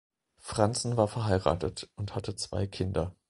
Franzen 0.39 0.97
war 0.97 1.07
verheiratet 1.07 1.91
und 1.95 2.15
hatte 2.15 2.35
zwei 2.35 2.65
Kinder. 2.65 3.15